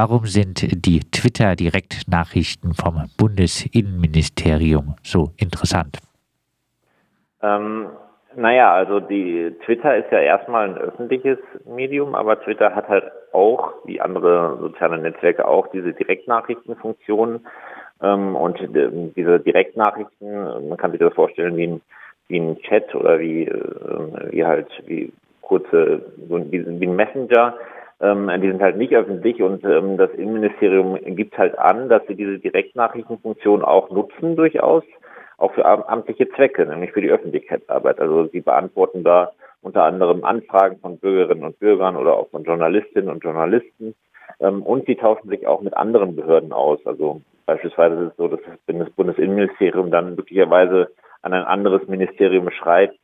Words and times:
Warum 0.00 0.26
sind 0.26 0.86
die 0.86 1.00
Twitter-Direktnachrichten 1.00 2.72
vom 2.72 3.06
Bundesinnenministerium 3.18 4.94
so 5.02 5.32
interessant? 5.36 5.98
Ähm, 7.42 7.88
naja, 8.36 8.72
also 8.74 9.00
die 9.00 9.52
Twitter 9.64 9.96
ist 9.96 10.12
ja 10.12 10.20
erstmal 10.20 10.68
ein 10.68 10.78
öffentliches 10.78 11.38
Medium, 11.64 12.14
aber 12.14 12.40
Twitter 12.40 12.76
hat 12.76 12.88
halt 12.88 13.10
auch, 13.32 13.72
wie 13.86 14.00
andere 14.00 14.58
soziale 14.60 14.98
Netzwerke 14.98 15.48
auch, 15.48 15.66
diese 15.72 15.92
Direktnachrichtenfunktion. 15.94 17.44
Ähm, 18.00 18.36
und 18.36 18.60
diese 19.16 19.40
Direktnachrichten, 19.40 20.68
man 20.68 20.78
kann 20.78 20.92
sich 20.92 21.00
das 21.00 21.12
vorstellen 21.14 21.56
wie 21.56 21.66
ein, 21.66 21.80
wie 22.28 22.38
ein 22.38 22.56
Chat 22.60 22.94
oder 22.94 23.18
wie, 23.18 23.48
äh, 23.48 24.30
wie 24.30 24.44
halt, 24.44 24.68
wie 24.86 25.12
kurze, 25.40 26.02
wie, 26.18 26.80
wie 26.80 26.86
ein 26.86 26.94
Messenger. 26.94 27.54
Ähm, 28.00 28.30
die 28.40 28.48
sind 28.48 28.62
halt 28.62 28.76
nicht 28.76 28.94
öffentlich 28.94 29.42
und 29.42 29.64
ähm, 29.64 29.96
das 29.96 30.10
Innenministerium 30.12 30.98
gibt 31.16 31.36
halt 31.36 31.58
an, 31.58 31.88
dass 31.88 32.06
sie 32.06 32.14
diese 32.14 32.38
Direktnachrichtenfunktion 32.38 33.62
auch 33.62 33.90
nutzen 33.90 34.36
durchaus 34.36 34.84
auch 35.38 35.52
für 35.54 35.64
amtliche 35.64 36.28
Zwecke, 36.30 36.66
nämlich 36.66 36.92
für 36.92 37.00
die 37.00 37.10
Öffentlichkeitsarbeit. 37.10 38.00
Also 38.00 38.26
sie 38.26 38.40
beantworten 38.40 39.04
da 39.04 39.32
unter 39.62 39.84
anderem 39.84 40.24
Anfragen 40.24 40.78
von 40.80 40.98
Bürgerinnen 40.98 41.44
und 41.44 41.58
Bürgern 41.60 41.96
oder 41.96 42.16
auch 42.16 42.28
von 42.30 42.44
Journalistinnen 42.44 43.08
und 43.08 43.22
Journalisten. 43.22 43.94
Ähm, 44.40 44.62
und 44.62 44.86
sie 44.86 44.96
tauschen 44.96 45.28
sich 45.28 45.46
auch 45.46 45.62
mit 45.62 45.76
anderen 45.76 46.16
Behörden 46.16 46.52
aus. 46.52 46.84
Also 46.84 47.22
beispielsweise 47.46 47.94
ist 48.04 48.10
es 48.10 48.16
so, 48.16 48.28
dass 48.28 48.40
das 48.66 48.90
Bundesinnenministerium 48.90 49.90
dann 49.90 50.16
möglicherweise 50.16 50.90
an 51.22 51.32
ein 51.32 51.44
anderes 51.44 51.86
Ministerium 51.88 52.50
schreibt, 52.50 52.98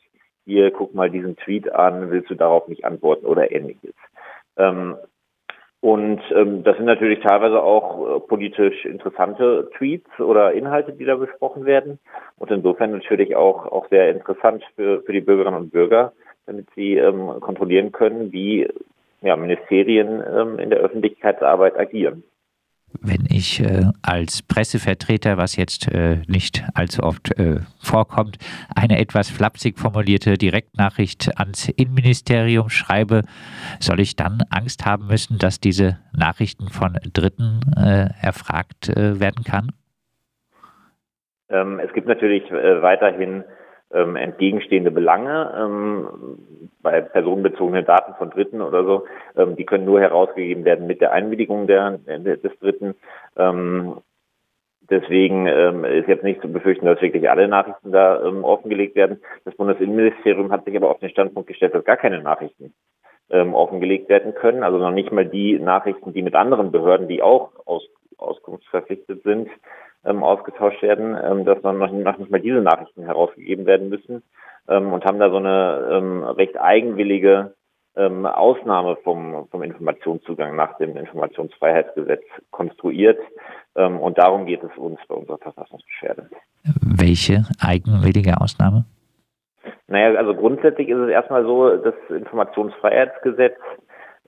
hier 0.44 0.70
guck 0.72 0.94
mal 0.94 1.10
diesen 1.10 1.36
Tweet 1.36 1.72
an, 1.72 2.10
willst 2.10 2.30
du 2.30 2.34
darauf 2.34 2.68
nicht 2.68 2.84
antworten 2.84 3.26
oder 3.26 3.50
ähnliches. 3.50 3.94
Ähm, 4.56 4.96
und 5.80 6.22
ähm, 6.34 6.64
das 6.64 6.76
sind 6.76 6.86
natürlich 6.86 7.20
teilweise 7.20 7.62
auch 7.62 8.16
äh, 8.16 8.20
politisch 8.20 8.86
interessante 8.86 9.68
Tweets 9.76 10.18
oder 10.18 10.52
Inhalte, 10.52 10.92
die 10.92 11.04
da 11.04 11.16
besprochen 11.16 11.66
werden. 11.66 11.98
Und 12.38 12.50
insofern 12.50 12.92
natürlich 12.92 13.36
auch, 13.36 13.66
auch 13.66 13.88
sehr 13.90 14.10
interessant 14.10 14.64
für, 14.76 15.02
für 15.02 15.12
die 15.12 15.20
Bürgerinnen 15.20 15.58
und 15.58 15.72
Bürger, 15.72 16.12
damit 16.46 16.68
sie 16.74 16.96
ähm, 16.96 17.38
kontrollieren 17.40 17.92
können, 17.92 18.32
wie 18.32 18.66
ja, 19.20 19.36
Ministerien 19.36 20.22
ähm, 20.26 20.58
in 20.58 20.70
der 20.70 20.78
Öffentlichkeitsarbeit 20.78 21.78
agieren 21.78 22.24
wenn 23.00 23.26
ich 23.30 23.60
äh, 23.60 23.84
als 24.02 24.42
Pressevertreter, 24.42 25.36
was 25.36 25.56
jetzt 25.56 25.92
äh, 25.92 26.22
nicht 26.28 26.64
allzu 26.74 27.02
oft 27.02 27.38
äh, 27.38 27.60
vorkommt, 27.82 28.38
eine 28.74 28.98
etwas 28.98 29.30
flapsig 29.30 29.78
formulierte 29.78 30.34
Direktnachricht 30.34 31.38
ans 31.38 31.68
Innenministerium 31.68 32.68
schreibe, 32.68 33.22
soll 33.80 34.00
ich 34.00 34.16
dann 34.16 34.42
Angst 34.50 34.86
haben 34.86 35.06
müssen, 35.06 35.38
dass 35.38 35.60
diese 35.60 35.98
Nachrichten 36.16 36.68
von 36.68 36.98
Dritten 37.12 37.60
äh, 37.76 38.08
erfragt 38.20 38.88
äh, 38.88 39.20
werden 39.20 39.44
kann? 39.44 39.68
Ähm, 41.50 41.80
es 41.80 41.92
gibt 41.92 42.08
natürlich 42.08 42.50
äh, 42.50 42.82
weiterhin 42.82 43.44
ähm, 43.92 44.16
entgegenstehende 44.16 44.90
Belange 44.90 45.54
ähm, 45.56 46.08
bei 46.82 47.00
personenbezogenen 47.00 47.84
Daten 47.84 48.14
von 48.14 48.30
Dritten 48.30 48.60
oder 48.60 48.84
so. 48.84 49.04
Ähm, 49.36 49.56
die 49.56 49.64
können 49.64 49.84
nur 49.84 50.00
herausgegeben 50.00 50.64
werden 50.64 50.86
mit 50.86 51.00
der 51.00 51.12
Einwilligung 51.12 51.66
der, 51.66 51.98
des 51.98 52.58
Dritten. 52.60 52.94
Ähm, 53.36 53.98
deswegen 54.90 55.46
ähm, 55.46 55.84
ist 55.84 56.08
jetzt 56.08 56.24
nicht 56.24 56.40
zu 56.40 56.50
befürchten, 56.50 56.86
dass 56.86 57.00
wirklich 57.00 57.28
alle 57.28 57.48
Nachrichten 57.48 57.92
da 57.92 58.22
ähm, 58.24 58.44
offengelegt 58.44 58.96
werden. 58.96 59.20
Das 59.44 59.56
Bundesinnenministerium 59.56 60.52
hat 60.52 60.64
sich 60.64 60.76
aber 60.76 60.90
auf 60.90 61.00
den 61.00 61.10
Standpunkt 61.10 61.48
gestellt, 61.48 61.74
dass 61.74 61.84
gar 61.84 61.96
keine 61.96 62.20
Nachrichten 62.22 62.74
ähm, 63.30 63.54
offengelegt 63.54 64.08
werden 64.08 64.34
können. 64.34 64.62
Also 64.62 64.78
noch 64.78 64.90
nicht 64.90 65.12
mal 65.12 65.26
die 65.26 65.58
Nachrichten, 65.58 66.12
die 66.12 66.22
mit 66.22 66.34
anderen 66.34 66.72
Behörden, 66.72 67.08
die 67.08 67.22
auch 67.22 67.50
aus, 67.64 67.86
auskunftsverpflichtet 68.18 69.22
sind, 69.22 69.48
ähm, 70.04 70.22
ausgetauscht 70.22 70.82
werden, 70.82 71.16
ähm, 71.22 71.44
dass 71.44 71.60
dann 71.62 71.78
noch, 71.78 71.90
noch 71.90 72.18
nicht 72.18 72.30
mal 72.30 72.40
diese 72.40 72.60
Nachrichten 72.60 73.04
herausgegeben 73.04 73.66
werden 73.66 73.88
müssen 73.88 74.22
ähm, 74.68 74.92
und 74.92 75.04
haben 75.04 75.18
da 75.18 75.30
so 75.30 75.36
eine 75.36 75.88
ähm, 75.92 76.24
recht 76.24 76.58
eigenwillige 76.60 77.54
ähm, 77.96 78.26
Ausnahme 78.26 78.96
vom, 79.04 79.48
vom 79.50 79.62
Informationszugang 79.62 80.56
nach 80.56 80.76
dem 80.78 80.96
Informationsfreiheitsgesetz 80.96 82.24
konstruiert. 82.50 83.18
Ähm, 83.76 84.00
und 84.00 84.18
darum 84.18 84.46
geht 84.46 84.62
es 84.62 84.76
uns 84.76 84.98
bei 85.08 85.14
unserer 85.14 85.38
Verfassungsbeschwerde. 85.38 86.28
Welche 86.82 87.44
eigenwillige 87.60 88.40
Ausnahme? 88.40 88.84
Naja, 89.86 90.18
also 90.18 90.34
grundsätzlich 90.34 90.88
ist 90.88 90.98
es 90.98 91.10
erstmal 91.10 91.44
so, 91.44 91.76
das 91.76 91.94
Informationsfreiheitsgesetz 92.08 93.56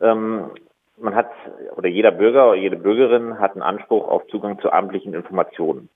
ähm, 0.00 0.50
man 0.98 1.14
hat, 1.14 1.30
oder 1.76 1.88
jeder 1.88 2.10
Bürger 2.10 2.48
oder 2.48 2.56
jede 2.56 2.76
Bürgerin 2.76 3.38
hat 3.38 3.52
einen 3.52 3.62
Anspruch 3.62 4.08
auf 4.08 4.26
Zugang 4.28 4.58
zu 4.60 4.72
amtlichen 4.72 5.14
Informationen. 5.14 5.88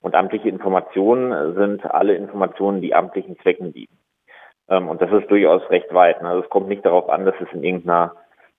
Und 0.00 0.14
amtliche 0.14 0.48
Informationen 0.48 1.54
sind 1.54 1.84
alle 1.84 2.14
Informationen, 2.14 2.80
die 2.80 2.94
amtlichen 2.94 3.38
Zwecken 3.40 3.72
dienen. 3.72 3.98
Ähm, 4.68 4.88
und 4.88 5.00
das 5.02 5.10
ist 5.12 5.30
durchaus 5.30 5.68
recht 5.70 5.92
weit. 5.92 6.22
Also 6.22 6.44
es 6.44 6.50
kommt 6.50 6.68
nicht 6.68 6.84
darauf 6.84 7.08
an, 7.08 7.24
dass 7.24 7.34
es 7.40 7.52
in 7.52 7.64
irgendeiner 7.64 8.14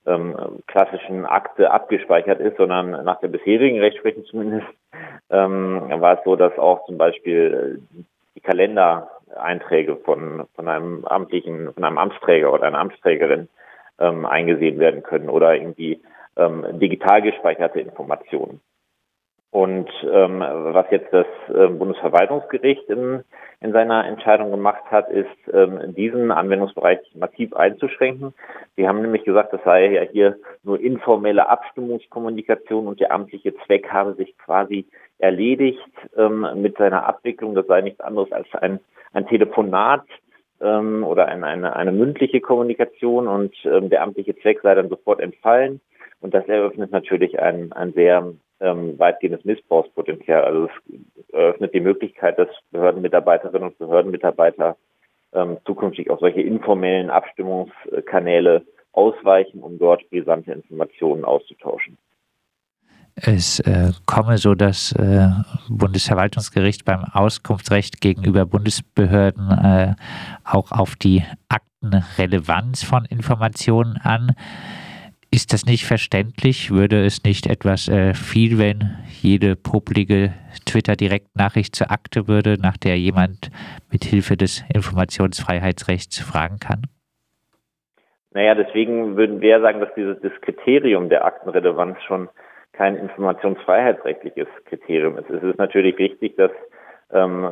ähm, 0.06 0.36
klassischen 0.68 1.26
Akte 1.26 1.72
abgespeichert 1.72 2.40
ist, 2.40 2.58
sondern 2.58 3.04
nach 3.04 3.20
der 3.20 3.28
bisherigen 3.28 3.80
Rechtsprechung 3.80 4.26
zumindest 4.26 4.68
ähm, 5.30 5.84
war 5.90 6.18
es 6.18 6.24
so, 6.26 6.36
dass 6.36 6.58
auch 6.58 6.86
zum 6.86 6.98
Beispiel 6.98 7.80
äh, 7.80 7.98
die 8.36 8.42
Kalendereinträge 8.42 9.98
von, 9.98 10.46
von 10.56 10.68
einem 10.68 11.06
amtlichen, 11.06 11.74
von 11.74 11.84
einem 11.84 11.98
Amtsträger 11.98 12.52
oder 12.54 12.64
einer 12.64 12.80
Amtsträgerin 12.80 13.50
ähm, 14.00 14.26
eingesehen 14.26 14.80
werden 14.80 15.04
können 15.04 15.30
oder 15.30 15.56
irgendwie 15.56 16.02
ähm, 16.36 16.66
digital 16.80 17.22
gespeicherte 17.22 17.80
Informationen. 17.80 18.62
Und 19.52 19.90
ähm, 20.04 20.42
was 20.42 20.86
jetzt 20.92 21.12
das 21.12 21.26
äh, 21.48 21.68
Bundesverwaltungsgericht 21.70 22.88
in, 22.88 23.24
in 23.62 23.72
seiner 23.72 24.06
Entscheidung 24.06 24.52
gemacht 24.52 24.84
hat, 24.92 25.10
ist, 25.10 25.28
ähm, 25.52 25.96
diesen 25.96 26.32
Anwendungsbereich 26.32 27.00
massiv 27.16 27.56
einzuschränken. 27.56 28.36
Sie 28.76 28.88
haben 28.88 29.02
nämlich 29.02 29.24
gesagt, 29.24 29.52
das 29.52 29.64
sei 29.64 29.88
ja 29.88 30.04
hier 30.04 30.38
nur 30.64 30.80
informelle 30.80 31.50
Abstimmungskommunikation 31.50 32.86
und 32.86 33.00
der 33.00 33.12
amtliche 33.12 33.56
Zweck 33.66 33.92
habe 33.92 34.14
sich 34.14 34.38
quasi 34.38 34.86
erledigt 35.18 35.80
ähm, 36.16 36.46
mit 36.58 36.78
seiner 36.78 37.08
Abwicklung. 37.08 37.56
Das 37.56 37.66
sei 37.66 37.82
nichts 37.82 38.02
anderes 38.02 38.32
als 38.32 38.48
ein, 38.54 38.80
ein 39.14 39.26
Telefonat 39.26 40.06
ähm, 40.62 41.04
oder 41.04 41.28
eine, 41.28 41.46
eine, 41.46 41.76
eine 41.76 41.92
mündliche 41.92 42.42
Kommunikation 42.42 43.28
und 43.28 43.54
ähm, 43.66 43.90
der 43.90 44.04
amtliche 44.04 44.36
Zweck 44.38 44.60
sei 44.62 44.76
dann 44.76 44.90
sofort 44.90 45.20
entfallen. 45.20 45.82
Und 46.22 46.34
das 46.34 46.48
eröffnet 46.48 46.92
natürlich 46.92 47.40
ein, 47.40 47.72
ein 47.72 47.94
sehr 47.94 48.34
ähm, 48.60 49.00
weitgehendes 49.00 49.46
Missbrauchspotenzial. 49.46 50.44
Also 50.44 50.66
es 50.66 51.34
eröffnet 51.34 51.74
die 51.74 51.80
Möglichkeit, 51.80 52.38
dass 52.38 52.50
Behördenmitarbeiterinnen 52.72 53.70
und 53.70 53.78
Behördenmitarbeiter 53.78 54.76
ähm, 55.34 55.58
zukünftig 55.66 56.10
auf 56.10 56.20
solche 56.20 56.42
informellen 56.42 57.10
Abstimmungskanäle 57.10 58.64
ausweichen, 58.92 59.62
um 59.62 59.78
dort 59.78 60.10
brisante 60.10 60.52
Informationen 60.52 61.24
auszutauschen 61.24 61.98
es 63.26 63.60
äh, 63.62 63.92
komme 64.06 64.38
so 64.38 64.56
das 64.56 64.92
äh, 64.94 65.28
Bundesverwaltungsgericht 65.70 66.86
beim 66.86 67.04
Auskunftsrecht 67.04 68.02
gegenüber 68.02 68.46
Bundesbehörden 68.46 69.50
äh, 69.52 69.96
auch 70.44 70.72
auf 70.72 70.96
die 70.96 71.24
Aktenrelevanz 71.50 72.84
von 72.84 73.06
Informationen 73.06 73.98
an. 73.98 74.36
Ist 75.32 75.54
das 75.54 75.66
nicht 75.66 75.86
verständlich? 75.86 76.72
Würde 76.72 77.06
es 77.06 77.24
nicht 77.24 77.46
etwas 77.48 77.88
äh, 77.88 78.14
viel, 78.14 78.58
wenn 78.58 78.98
jede 79.22 79.56
publige 79.56 80.34
Twitter-Direktnachricht 80.66 81.76
zur 81.76 81.92
Akte 81.92 82.28
würde, 82.28 82.58
nach 82.60 82.78
der 82.78 82.98
jemand 82.98 83.52
mit 83.92 84.04
Hilfe 84.04 84.38
des 84.38 84.64
Informationsfreiheitsrechts 84.74 86.20
fragen 86.20 86.58
kann? 86.60 86.82
Naja, 88.32 88.56
deswegen 88.56 89.18
würden 89.18 89.42
wir 89.42 89.60
sagen, 89.62 89.80
dass 89.80 89.94
dieses 89.96 90.20
das 90.22 90.32
Kriterium 90.42 91.10
der 91.10 91.26
Aktenrelevanz 91.26 91.98
schon 92.08 92.30
kein 92.80 92.96
informationsfreiheitsrechtliches 92.96 94.48
Kriterium 94.64 95.18
ist. 95.18 95.30
Es 95.30 95.44
ist 95.44 95.58
natürlich 95.58 95.98
wichtig, 95.98 96.38
dass 96.38 96.52
ähm, 97.12 97.46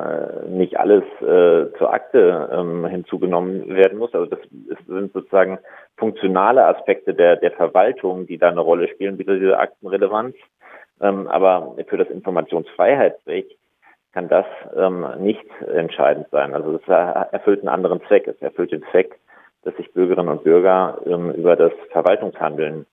nicht 0.48 0.80
alles 0.80 1.04
äh, 1.19 1.78
zur 1.78 1.92
Akte 1.94 2.50
ähm, 2.50 2.86
hinzugenommen 2.86 3.68
werden 3.75 3.98
muss. 3.98 4.13
Also 4.13 4.28
das 4.28 4.40
sind 4.88 5.12
sozusagen 5.12 5.60
funktionale 5.98 6.63
Aspekte 6.63 7.13
der, 7.13 7.36
der 7.36 7.51
Verwaltung, 7.51 8.25
die 8.25 8.38
da 8.38 8.48
eine 8.48 8.62
Rolle 8.62 8.88
spielen, 8.88 9.19
wie 9.19 9.25
diese 9.25 9.60
Aktenrelevanz. 9.60 10.34
Ähm, 11.01 11.28
aber 11.28 11.75
für 11.88 11.98
das 11.98 12.10
Informationsfreiheitsrecht 12.10 13.51
kann 14.13 14.30
das 14.30 14.46
ähm, 14.78 15.06
nicht 15.19 15.46
entscheidend 15.62 16.28
sein. 16.31 16.54
Also 16.54 16.75
es 16.75 16.88
erfüllt 16.88 17.60
einen 17.60 17.69
anderen 17.69 18.01
Zweck. 18.07 18.30
Es 18.30 18.42
erfüllt 18.42 18.72
den 18.72 18.86
Zweck, 18.92 19.19
dass 19.63 19.75
sich 19.75 19.92
Bürgerinnen 19.92 20.30
und 20.30 20.46
Bürger 20.46 21.01
ähm, 21.06 21.31
über 21.31 21.57
das 21.57 21.74
Verwaltungshandeln 21.92 22.86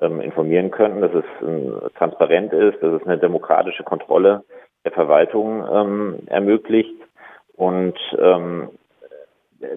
ähm, 0.00 0.20
informieren 0.20 0.70
können, 0.70 1.00
dass 1.00 1.12
es 1.14 1.24
ähm, 1.42 1.80
transparent 1.96 2.52
ist, 2.52 2.82
dass 2.82 3.00
es 3.00 3.06
eine 3.06 3.18
demokratische 3.18 3.84
Kontrolle 3.84 4.44
der 4.84 4.92
Verwaltung 4.92 5.66
ähm, 5.70 6.18
ermöglicht. 6.26 6.94
Und 7.54 7.98
ähm, 8.18 8.68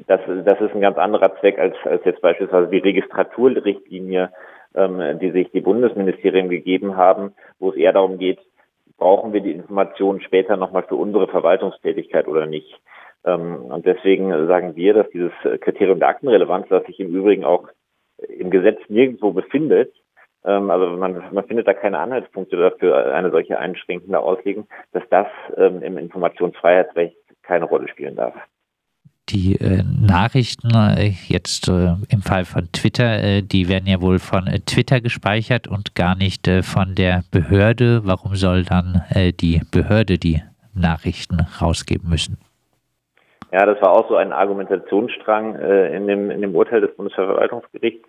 das, 0.08 0.20
das 0.46 0.62
ist 0.62 0.76
ein 0.76 0.82
ganz 0.82 0.98
anderer 0.98 1.36
Zweck 1.40 1.58
als, 1.58 1.76
als 1.86 2.04
jetzt 2.04 2.22
beispielsweise 2.22 2.68
die 2.68 2.80
Registraturrichtlinie 2.80 4.32
ähm, 4.76 5.20
die 5.20 5.32
sich 5.32 5.52
die 5.52 5.62
Bundesministerien 5.62 6.50
gegeben 6.50 6.96
haben, 6.96 7.34
wo 7.58 7.72
es 7.72 7.76
eher 7.76 7.94
darum 7.94 8.18
geht, 8.20 8.40
brauchen 8.98 9.34
wir 9.34 9.42
die 9.42 9.52
Informationen 9.52 10.22
später 10.22 10.58
nochmal 10.58 10.84
für 10.84 10.96
unsere 10.96 11.28
Verwaltungstätigkeit 11.28 12.28
oder 12.28 12.46
nicht. 12.46 12.80
Ähm, 13.26 13.66
und 13.66 13.86
deswegen 13.86 14.30
sagen 14.48 14.76
wir, 14.76 14.94
dass 14.94 15.10
dieses 15.10 15.32
Kriterium 15.62 16.00
der 16.00 16.10
Aktenrelevanz, 16.10 16.68
das 16.70 16.86
sich 16.86 17.00
im 17.00 17.16
Übrigen 17.16 17.46
auch 17.46 17.68
im 18.28 18.52
Gesetz 18.52 18.80
nirgendwo 18.90 19.32
befindet, 19.32 19.94
also 20.44 20.98
man, 20.98 21.22
man 21.32 21.44
findet 21.46 21.68
da 21.68 21.74
keine 21.74 22.00
Anhaltspunkte 22.00 22.56
dafür, 22.56 23.14
eine 23.14 23.30
solche 23.30 23.60
einschränkende 23.60 24.20
Auslegung, 24.20 24.68
dass 24.94 25.04
das 25.10 25.28
ähm, 25.58 25.82
im 25.82 25.98
Informationsfreiheitsrecht 25.98 27.18
keine 27.44 27.66
Rolle 27.66 27.88
spielen 27.90 28.16
darf 28.16 28.36
die 29.30 29.56
äh, 29.56 29.84
Nachrichten 29.84 30.70
äh, 30.76 31.12
jetzt 31.28 31.68
äh, 31.68 31.96
im 32.10 32.22
Fall 32.22 32.46
von 32.46 32.72
Twitter, 32.72 33.22
äh, 33.22 33.42
die 33.42 33.70
werden 33.70 33.86
ja 33.86 34.02
wohl 34.02 34.20
von 34.20 34.48
äh, 34.48 34.60
Twitter 34.60 35.02
gespeichert 35.02 35.68
und 35.68 35.96
gar 35.96 36.16
nicht 36.16 36.48
äh, 36.48 36.64
von 36.64 36.96
der 36.96 37.22
Behörde. 37.32 38.02
Warum 38.06 38.36
soll 38.36 38.64
dann 38.64 39.04
die 39.40 39.62
Behörde 39.72 40.18
die 40.18 40.42
Nachrichten 40.74 41.40
rausgeben 41.62 42.10
müssen? 42.10 42.38
Ja, 43.52 43.66
das 43.66 43.82
war 43.82 43.92
auch 43.92 44.08
so 44.10 44.16
ein 44.16 44.32
Argumentationsstrang 44.32 45.56
in, 45.56 46.08
dem, 46.08 46.30
in 46.30 46.42
dem 46.42 46.56
Urteil 46.56 46.82
des 46.82 46.96
Bundesverwaltungsgerichts. 46.96 48.08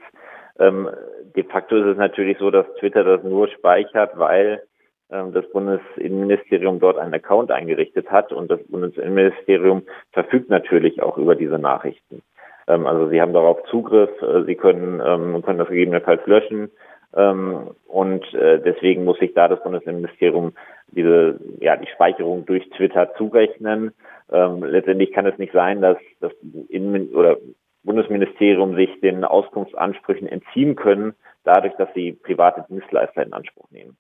Ähm, 0.61 0.89
de 1.35 1.45
facto 1.45 1.77
ist 1.77 1.87
es 1.87 1.97
natürlich 1.97 2.39
so, 2.39 2.51
dass 2.51 2.67
Twitter 2.79 3.03
das 3.03 3.23
nur 3.25 3.49
speichert, 3.49 4.13
weil 4.17 4.63
ähm, 5.11 5.33
das 5.33 5.49
Bundesinnenministerium 5.51 6.79
dort 6.79 6.99
einen 6.99 7.15
Account 7.15 7.51
eingerichtet 7.51 8.11
hat 8.11 8.33
und 8.33 8.51
das 8.51 8.63
Bundesinnenministerium 8.69 9.83
verfügt 10.13 10.51
natürlich 10.51 11.03
auch 11.03 11.19
über 11.19 11.35
diese 11.35 11.59
Nachrichten. 11.59 12.23
Ähm, 12.69 12.87
also 12.87 13.09
sie 13.09 13.21
haben 13.21 13.33
darauf 13.33 13.63
Zugriff, 13.65 14.11
äh, 14.23 14.45
sie 14.45 14.55
können, 14.55 15.03
ähm, 15.05 15.43
können 15.43 15.59
das 15.59 15.69
gegebenenfalls 15.69 16.25
löschen 16.27 16.71
und 17.13 18.35
äh, 18.35 18.61
deswegen 18.61 19.05
muss 19.05 19.19
sich 19.19 19.35
da 19.35 19.49
das 19.49 19.61
Bundesinnenministerium 19.65 20.53
diese, 20.93 21.41
ja, 21.59 21.77
die 21.77 21.89
Speicherung 21.89 22.47
durch 22.47 22.71
Twitter 22.71 23.13
zurechnen. 23.15 23.91
letztendlich 24.29 25.11
kann 25.11 25.27
es 25.27 25.37
nicht 25.37 25.53
sein, 25.53 25.81
dass 25.83 25.99
das 26.21 26.31
Innen 26.69 27.09
oder 27.09 27.39
Bundesministerium 27.83 28.75
sich 28.77 28.91
den 29.01 29.25
Auskunftsansprüchen 29.25 30.29
entziehen 30.29 30.77
können, 30.77 31.15
dadurch, 31.45 31.75
dass 31.77 31.89
sie 31.95 32.13
private 32.13 32.65
Dienstleister 32.69 33.23
in 33.25 33.33
Anspruch 33.33 33.71
nehmen. 33.71 33.97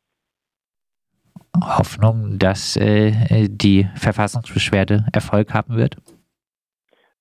Hoffnung, 1.62 2.38
dass 2.38 2.76
äh, 2.76 3.48
die 3.48 3.88
Verfassungsbeschwerde 3.96 5.06
Erfolg 5.12 5.52
haben 5.52 5.76
wird? 5.76 5.96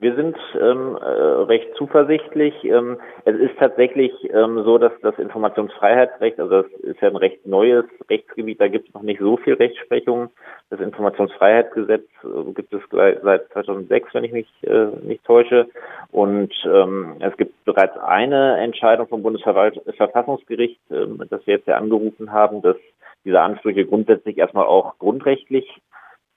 Wir 0.01 0.15
sind 0.15 0.37
ähm, 0.57 0.95
äh, 0.95 1.05
recht 1.05 1.75
zuversichtlich. 1.75 2.53
Ähm, 2.63 2.97
es 3.25 3.35
ist 3.35 3.57
tatsächlich 3.59 4.13
ähm, 4.33 4.63
so, 4.63 4.77
dass 4.77 4.93
das 5.01 5.19
Informationsfreiheitsrecht, 5.19 6.39
also 6.39 6.61
das 6.61 6.71
ist 6.83 7.01
ja 7.01 7.09
ein 7.09 7.17
recht 7.17 7.45
neues 7.45 7.83
Rechtsgebiet, 8.09 8.61
da 8.61 8.69
gibt 8.69 8.87
es 8.87 8.93
noch 8.93 9.01
nicht 9.01 9.19
so 9.19 9.35
viel 9.35 9.55
Rechtsprechung. 9.55 10.29
Das 10.69 10.79
Informationsfreiheitsgesetz 10.79 12.07
äh, 12.23 12.53
gibt 12.53 12.73
es 12.73 12.81
seit 12.91 13.49
2006, 13.51 14.13
wenn 14.13 14.23
ich 14.23 14.31
mich 14.31 14.47
äh, 14.63 14.87
nicht 15.01 15.25
täusche. 15.25 15.67
Und 16.11 16.53
ähm, 16.65 17.17
es 17.19 17.35
gibt 17.35 17.65
bereits 17.65 17.97
eine 17.97 18.57
Entscheidung 18.57 19.09
vom 19.09 19.21
Bundesverfassungsgericht, 19.21 20.79
äh, 20.91 21.07
das 21.29 21.45
wir 21.45 21.55
jetzt 21.55 21.67
ja 21.67 21.75
angerufen 21.75 22.31
haben, 22.31 22.61
dass 22.61 22.77
diese 23.25 23.41
Ansprüche 23.41 23.85
grundsätzlich 23.85 24.37
erstmal 24.37 24.65
auch 24.65 24.97
grundrechtlich 24.97 25.67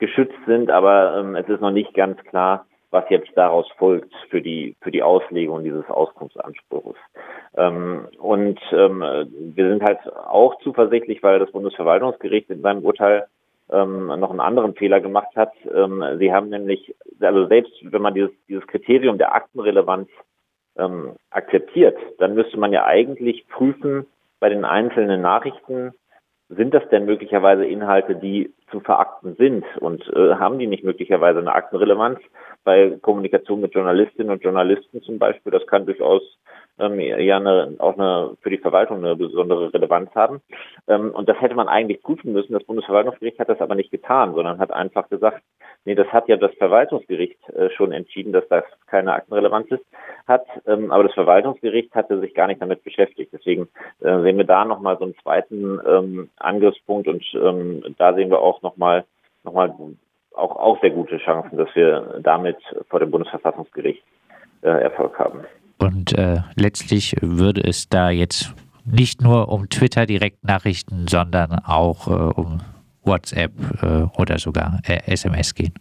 geschützt 0.01 0.35
sind, 0.49 0.69
aber 0.69 1.17
ähm, 1.17 1.37
es 1.37 1.49
ist 1.49 1.61
noch 1.61 1.71
nicht 1.71 1.95
ganz 1.95 2.21
klar, 2.25 2.67
was 2.93 3.05
jetzt 3.09 3.31
daraus 3.35 3.67
folgt 3.79 4.15
für 4.31 4.41
die 4.41 4.77
für 4.83 4.91
die 4.91 5.03
Auslegung 5.03 5.65
dieses 5.65 5.89
Auskunftsanspruchs. 5.89 6.99
Ähm, 7.57 8.07
und 8.19 8.61
ähm, 8.71 9.01
wir 9.01 9.69
sind 9.69 9.83
halt 9.83 10.01
auch 10.15 10.59
zuversichtlich, 10.61 11.23
weil 11.23 11.39
das 11.39 11.51
Bundesverwaltungsgericht 11.51 12.51
in 12.51 12.61
seinem 12.61 12.85
Urteil 12.85 13.27
ähm, 13.71 14.07
noch 14.07 14.31
einen 14.31 14.41
anderen 14.41 14.75
Fehler 14.75 15.01
gemacht 15.01 15.35
hat. 15.35 15.53
Ähm, 15.75 16.05
sie 16.19 16.33
haben 16.33 16.51
nämlich, 16.51 16.95
also 17.21 17.47
selbst 17.47 17.73
wenn 17.83 18.03
man 18.03 18.15
dieses, 18.15 18.31
dieses 18.49 18.67
Kriterium 18.67 19.19
der 19.19 19.35
Aktenrelevanz 19.35 20.09
ähm, 20.77 21.13
akzeptiert, 21.31 21.97
dann 22.19 22.35
müsste 22.35 22.59
man 22.59 22.73
ja 22.73 22.85
eigentlich 22.85 23.49
prüfen 23.49 24.07
bei 24.39 24.49
den 24.49 24.65
einzelnen 24.65 25.23
Nachrichten, 25.23 25.93
sind 26.57 26.75
das 26.75 26.89
denn 26.91 27.05
möglicherweise 27.05 27.65
Inhalte, 27.65 28.17
die 28.17 28.53
zu 28.71 28.81
verakten 28.81 29.35
sind 29.37 29.65
und 29.81 30.07
äh, 30.15 30.35
haben 30.35 30.59
die 30.59 30.67
nicht 30.67 30.85
möglicherweise 30.85 31.39
eine 31.39 31.53
Aktenrelevanz? 31.53 32.21
Bei 32.65 32.97
Kommunikation 33.03 33.61
mit 33.61 33.75
Journalistinnen 33.75 34.31
und 34.31 34.43
Journalisten 34.43 35.03
zum 35.03 35.19
Beispiel, 35.19 35.51
das 35.51 35.67
kann 35.67 35.85
durchaus 35.85 36.23
ähm, 36.79 36.99
ja 37.01 37.37
eine, 37.37 37.75
auch 37.79 37.99
eine, 37.99 38.37
für 38.41 38.51
die 38.51 38.59
Verwaltung 38.59 38.99
eine 38.99 39.17
besondere 39.17 39.73
Relevanz 39.73 40.15
haben. 40.15 40.41
Ähm, 40.89 41.11
und 41.11 41.29
das 41.29 41.41
hätte 41.41 41.55
man 41.55 41.69
eigentlich 41.69 42.03
prüfen 42.03 42.33
müssen. 42.33 42.53
Das 42.53 42.65
Bundesverwaltungsgericht 42.65 43.39
hat 43.39 43.49
das 43.49 43.61
aber 43.61 43.75
nicht 43.75 43.91
getan, 43.91 44.35
sondern 44.35 44.59
hat 44.59 44.73
einfach 44.73 45.09
gesagt, 45.09 45.43
nee, 45.85 45.95
das 45.95 46.09
hat 46.09 46.29
ja 46.29 46.37
das 46.37 46.55
Verwaltungsgericht 46.55 47.39
äh, 47.51 47.71
schon 47.71 47.93
entschieden, 47.93 48.33
dass 48.33 48.47
das 48.49 48.65
keine 48.87 49.13
Aktenrelevanz 49.13 49.71
ist, 49.71 49.85
hat. 50.27 50.45
Ähm, 50.67 50.91
aber 50.91 51.05
das 51.05 51.15
Verwaltungsgericht 51.15 51.95
hatte 51.95 52.21
sich 52.21 52.35
gar 52.35 52.47
nicht 52.47 52.63
damit 52.63 52.85
beschäftigt. 52.85 53.33
Deswegen 53.33 53.69
äh, 54.01 54.21
sehen 54.23 54.37
wir 54.37 54.45
da 54.45 54.65
nochmal 54.65 54.99
so 54.99 55.05
einen 55.05 55.17
zweiten 55.23 55.81
ähm, 55.87 56.31
Angriffspunkt 56.37 57.09
und 57.09 57.25
ähm, 57.35 57.95
da 57.99 58.15
sehen 58.15 58.31
wir 58.31 58.41
auch 58.41 58.63
nochmal 58.63 59.05
nochmal 59.45 59.75
auch, 60.35 60.57
auch 60.57 60.81
sehr 60.81 60.91
gute 60.91 61.19
Chancen, 61.19 61.59
dass 61.59 61.69
wir 61.75 62.21
damit 62.23 62.57
vor 62.89 63.01
dem 63.01 63.11
Bundesverfassungsgericht 63.11 64.03
äh, 64.63 64.69
Erfolg 64.69 65.19
haben. 65.19 65.41
Und 65.79 66.17
äh, 66.17 66.39
letztlich 66.55 67.17
würde 67.21 67.63
es 67.65 67.89
da 67.89 68.11
jetzt 68.11 68.55
nicht 68.85 69.21
nur 69.21 69.49
um 69.49 69.69
Twitter-Direktnachrichten, 69.69 71.07
sondern 71.09 71.59
auch 71.65 72.07
äh, 72.07 72.41
um 72.41 72.61
WhatsApp 73.05 73.53
äh, 73.83 74.21
oder 74.21 74.39
sogar 74.39 74.81
SMS 75.07 75.53
äh, 75.53 75.63
gehen. 75.63 75.75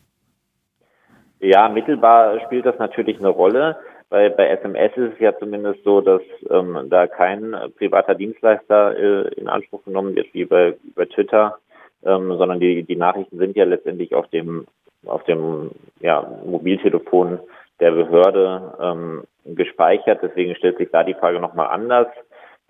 Ja, 1.40 1.70
mittelbar 1.70 2.40
spielt 2.42 2.66
das 2.66 2.78
natürlich 2.78 3.18
eine 3.20 3.30
Rolle. 3.30 3.78
Bei, 4.10 4.30
bei 4.30 4.50
SMS 4.50 4.92
ist 4.96 5.14
es 5.14 5.20
ja 5.20 5.38
zumindest 5.38 5.84
so, 5.84 6.02
dass 6.02 6.22
ähm, 6.50 6.88
da 6.90 7.08
kein 7.08 7.56
privater 7.78 8.14
Dienstleister 8.14 8.98
äh, 8.98 9.34
in 9.36 9.48
Anspruch 9.48 9.84
genommen 9.86 10.16
wird 10.16 10.34
wie 10.34 10.46
bei, 10.46 10.76
bei 10.96 11.06
Twitter, 11.06 11.58
ähm, 12.04 12.36
sondern 12.38 12.60
die, 12.60 12.84
die 12.84 12.96
Nachrichten 12.96 13.38
sind 13.38 13.56
ja 13.56 13.66
letztendlich 13.66 14.14
auf 14.14 14.28
dem 14.28 14.68
auf 15.06 15.24
dem 15.24 15.72
ja, 16.00 16.22
Mobiltelefon 16.46 17.40
der 17.80 17.92
Behörde 17.92 18.74
ähm, 18.80 19.24
gespeichert. 19.46 20.20
Deswegen 20.22 20.56
stellt 20.56 20.78
sich 20.78 20.90
da 20.92 21.04
die 21.04 21.16
Frage 21.16 21.40
nochmal 21.40 21.68
anders. 21.68 22.08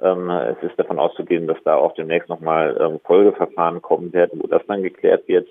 Ähm, 0.02 0.30
es 0.30 0.62
ist 0.64 0.78
davon 0.80 1.00
auszugehen, 1.00 1.48
dass 1.48 1.62
da 1.64 1.76
auch 1.76 1.94
demnächst 1.94 2.30
nochmal 2.30 2.78
ähm, 2.80 3.00
Folgeverfahren 3.04 3.82
kommen 3.82 4.14
werden, 4.14 4.40
wo 4.42 4.48
das 4.48 4.66
dann 4.68 4.84
geklärt 4.84 5.28
wird. 5.28 5.48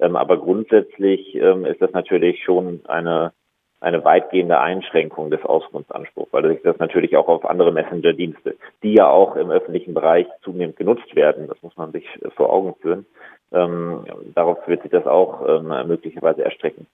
Ähm, 0.00 0.16
aber 0.16 0.38
grundsätzlich 0.38 1.34
ist 1.34 1.80
das 1.80 1.92
natürlich 1.92 2.42
schon 2.42 2.80
eine 2.86 3.32
eine 3.80 4.02
weitgehende 4.02 4.58
Einschränkung 4.58 5.30
des 5.30 5.44
Auskunftsanspruchs, 5.44 6.32
weil 6.32 6.48
sich 6.48 6.62
das 6.62 6.78
natürlich 6.78 7.18
auch 7.18 7.28
auf 7.28 7.44
andere 7.44 7.70
Messenger-Dienste, 7.70 8.56
die 8.82 8.94
ja 8.94 9.10
auch 9.10 9.36
im 9.36 9.50
öffentlichen 9.50 9.92
Bereich 9.92 10.26
zunehmend 10.42 10.76
genutzt 10.76 11.14
werden, 11.14 11.48
das 11.48 11.62
muss 11.62 11.76
man 11.76 11.92
sich 11.92 12.06
vor 12.34 12.50
Augen 12.50 12.74
führen, 12.80 13.04
darauf 13.50 14.66
wird 14.66 14.80
sich 14.80 14.90
das 14.90 15.06
auch 15.06 15.62
möglicherweise 15.84 16.44
erstrecken. 16.44 16.86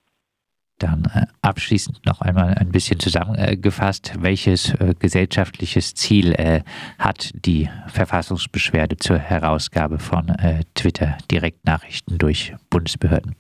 Dann 0.81 1.05
äh, 1.15 1.27
abschließend 1.43 2.05
noch 2.07 2.21
einmal 2.23 2.55
ein 2.59 2.73
bisschen 2.73 2.99
zusammengefasst, 2.99 4.15
welches 4.21 4.75
äh, 4.81 4.95
gesellschaftliches 4.99 5.95
Ziel 5.95 6.33
äh, 6.33 6.63
hat 6.99 7.31
die 7.35 7.69
Verfassungsbeschwerde 7.87 8.97
zur 8.97 9.19
Herausgabe 9.19 9.99
von 9.99 10.33
Twitter-Direktnachrichten 10.75 12.19
durch 12.19 12.55
Bundesbehörden? 12.71 13.37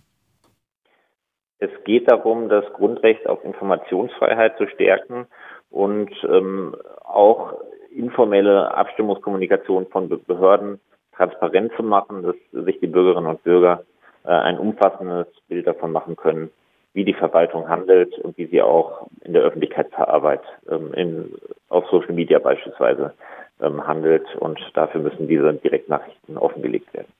Es 1.58 1.70
geht 1.84 2.10
darum, 2.10 2.48
das 2.48 2.64
Grundrecht 2.74 3.26
auf 3.26 3.44
Informationsfreiheit 3.44 4.56
zu 4.58 4.66
stärken 4.68 5.26
und 5.70 6.10
ähm, 6.24 6.74
auch 7.04 7.54
informelle 7.90 8.74
Abstimmungskommunikation 8.74 9.86
von 9.88 10.08
Behörden 10.08 10.80
transparent 11.14 11.72
zu 11.76 11.82
machen, 11.82 12.22
dass 12.22 12.36
sich 12.64 12.80
die 12.80 12.86
Bürgerinnen 12.86 13.28
und 13.28 13.42
Bürger 13.44 13.84
äh, 14.24 14.28
ein 14.28 14.58
umfassendes 14.58 15.26
Bild 15.48 15.66
davon 15.66 15.92
machen 15.92 16.16
können, 16.16 16.50
wie 16.92 17.04
die 17.04 17.14
Verwaltung 17.14 17.68
handelt 17.68 18.18
und 18.18 18.36
wie 18.36 18.46
sie 18.46 18.62
auch 18.62 19.06
in 19.22 19.32
der 19.32 19.42
Öffentlichkeitsarbeit 19.42 20.42
ähm, 20.68 20.92
in, 20.94 21.34
auf 21.68 21.86
Social 21.90 22.12
Media 22.14 22.38
beispielsweise 22.38 23.14
ähm, 23.60 23.86
handelt. 23.86 24.24
Und 24.36 24.60
dafür 24.74 25.00
müssen 25.00 25.28
diese 25.28 25.54
Direktnachrichten 25.54 26.36
offengelegt 26.36 26.92
werden. 26.94 27.12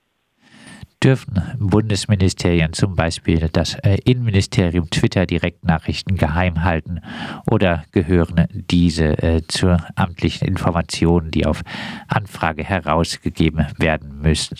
Dürfen 1.03 1.41
Bundesministerien 1.57 2.73
zum 2.73 2.95
Beispiel 2.95 3.49
das 3.51 3.73
äh, 3.79 3.97
Innenministerium 4.05 4.87
Twitter 4.91 5.25
Direktnachrichten 5.25 6.15
geheim 6.15 6.63
halten 6.63 7.01
oder 7.49 7.85
gehören 7.91 8.45
diese 8.51 9.17
äh, 9.23 9.41
zur 9.47 9.83
amtlichen 9.95 10.47
Information, 10.47 11.31
die 11.31 11.47
auf 11.47 11.63
Anfrage 12.07 12.63
herausgegeben 12.63 13.65
werden 13.79 14.21
müssen? 14.21 14.55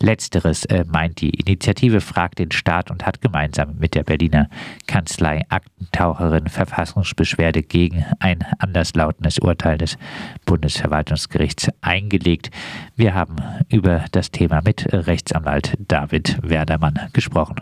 Letzteres 0.00 0.64
äh, 0.64 0.84
meint 0.88 1.20
die 1.20 1.30
Initiative 1.30 2.00
Fragt 2.00 2.38
den 2.38 2.50
Staat 2.52 2.90
und 2.90 3.06
hat 3.06 3.20
gemeinsam 3.20 3.76
mit 3.78 3.94
der 3.94 4.04
Berliner 4.04 4.48
Kanzlei 4.86 5.42
Aktentaucherin 5.48 6.48
Verfassungsbeschwerde 6.48 7.62
gegen 7.62 8.04
ein 8.18 8.44
anderslautendes 8.58 9.38
Urteil 9.38 9.76
des 9.76 9.98
Bundesverwaltungsgerichts 10.46 11.68
eingelegt. 11.82 12.50
Wir 12.96 13.14
haben 13.14 13.36
über 13.68 14.04
das 14.12 14.30
Thema 14.30 14.62
mit 14.64 14.90
Rechtsanwalt 15.50 15.74
David 15.78 16.38
Werdermann 16.42 17.10
gesprochen. 17.12 17.56